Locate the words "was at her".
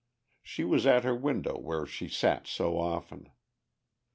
0.63-1.13